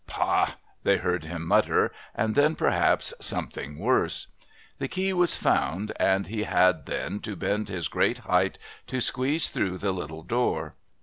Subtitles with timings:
[0.07, 4.25] "Pah!" they heard him mutter, and then, perhaps, something worse.
[4.79, 9.51] The key was found, and he had then to bend his great height to squeeze
[9.51, 10.73] through the little door.